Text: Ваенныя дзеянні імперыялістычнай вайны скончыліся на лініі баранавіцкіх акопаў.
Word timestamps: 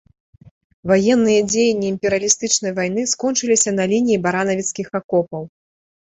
Ваенныя 0.91 1.41
дзеянні 1.51 1.87
імперыялістычнай 1.93 2.71
вайны 2.81 3.01
скончыліся 3.13 3.69
на 3.77 3.83
лініі 3.93 4.19
баранавіцкіх 4.27 4.87
акопаў. 5.03 5.43